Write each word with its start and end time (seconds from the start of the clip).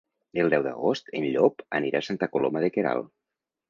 El 0.43 0.47
deu 0.53 0.63
d'agost 0.67 1.13
en 1.21 1.29
Llop 1.35 1.63
anirà 1.83 2.03
a 2.05 2.09
Santa 2.11 2.33
Coloma 2.35 2.67
de 2.69 2.75
Queralt. 2.79 3.17